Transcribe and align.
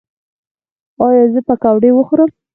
ایا 1.05 1.23
زه 1.33 1.39
پکوړې 1.47 1.89
وخورم؟ 1.93 2.29